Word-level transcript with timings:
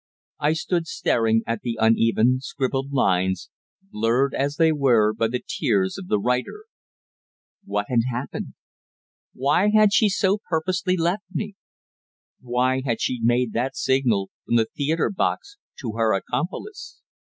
I 0.39 0.53
stood 0.53 0.87
staring 0.87 1.43
at 1.45 1.61
the 1.61 1.77
uneven 1.79 2.39
scribbled 2.41 2.91
lines, 2.91 3.51
blurred 3.83 4.33
as 4.33 4.55
they 4.55 4.71
were 4.71 5.13
by 5.13 5.27
the 5.27 5.43
tears 5.47 5.95
of 5.99 6.07
the 6.07 6.17
writer. 6.17 6.63
What 7.65 7.85
had 7.87 7.99
happened? 8.11 8.55
Why 9.35 9.69
had 9.69 9.93
she 9.93 10.09
so 10.09 10.39
purposely 10.49 10.97
left 10.97 11.25
me? 11.31 11.53
Why 12.39 12.81
had 12.83 12.99
she 12.99 13.19
made 13.21 13.53
that 13.53 13.75
signal 13.77 14.31
from 14.43 14.55
the 14.55 14.65
theatre 14.75 15.11
box 15.15 15.57
to 15.81 15.91
her 15.91 16.13
accomplice? 16.15 17.03